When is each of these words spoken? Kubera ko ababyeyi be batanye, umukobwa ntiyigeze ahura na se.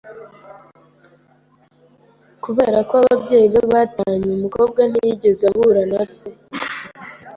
Kubera 2.43 2.79
ko 2.87 2.93
ababyeyi 3.01 3.47
be 3.53 3.61
batanye, 3.73 4.29
umukobwa 4.37 4.79
ntiyigeze 4.89 5.43
ahura 5.49 5.83
na 5.91 6.01
se. 6.13 6.29